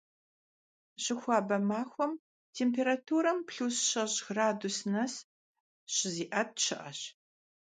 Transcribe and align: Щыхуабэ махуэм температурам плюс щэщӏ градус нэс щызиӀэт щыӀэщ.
Щыхуабэ 1.03 1.57
махуэм 1.69 2.13
температурам 2.57 3.39
плюс 3.47 3.75
щэщӏ 3.89 4.17
градус 4.27 4.77
нэс 4.91 5.13
щызиӀэт 5.93 6.51
щыӀэщ. 6.63 6.99